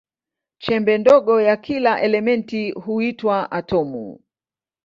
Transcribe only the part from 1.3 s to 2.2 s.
ya kila